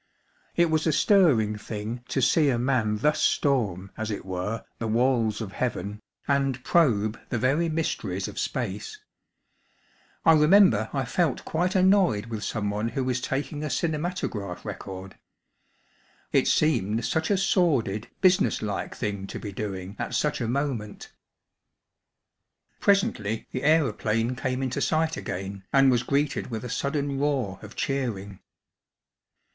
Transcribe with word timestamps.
It 0.55 0.71
was 0.71 0.87
a 0.87 0.91
stirring 0.91 1.57
thing 1.59 2.03
to 2.07 2.23
see 2.23 2.49
a 2.49 2.57
man 2.57 2.97
thus 2.97 3.21
storm, 3.21 3.91
as 3.95 4.09
it 4.09 4.25
were, 4.25 4.65
the 4.79 4.87
walls 4.87 5.41
of 5.41 5.51
Heaven 5.51 6.01
and 6.27 6.63
probe 6.63 7.19
the 7.29 7.37
very 7.37 7.69
mysteries 7.69 8.27
of 8.27 8.39
space. 8.39 8.97
I 10.25 10.33
remember 10.33 10.89
I 10.91 11.05
felt 11.05 11.45
quite 11.45 11.75
annoyed 11.75 12.25
with 12.25 12.43
someone 12.43 12.89
who 12.89 13.03
was 13.03 13.21
taking 13.21 13.63
a 13.63 13.69
cinematograph 13.69 14.65
record. 14.65 15.19
It 16.31 16.47
seemed 16.47 17.05
such 17.05 17.29
a 17.29 17.37
sordid, 17.37 18.07
business 18.21 18.63
like 18.63 18.95
thing 18.95 19.27
to 19.27 19.39
be 19.39 19.51
doing 19.51 19.95
at 19.99 20.15
such 20.15 20.41
a 20.41 20.47
moment. 20.47 21.13
Presently 22.79 23.45
the 23.51 23.61
aeroplane 23.61 24.35
came 24.35 24.63
into 24.63 24.81
sight 24.81 25.15
again 25.15 25.63
and 25.71 25.91
was 25.91 26.01
greeted 26.01 26.49
with 26.49 26.65
a 26.65 26.69
sudden 26.71 27.19
roar 27.19 27.59
of 27.61 27.75
cheering. 27.75 28.39